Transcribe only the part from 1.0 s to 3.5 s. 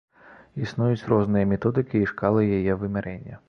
розныя методыкі і шкалы яе вымярэння.